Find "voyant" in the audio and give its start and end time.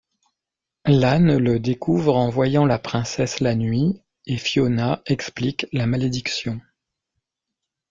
2.31-2.65